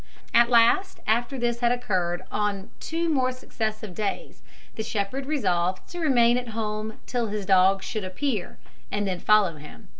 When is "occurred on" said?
1.71-2.71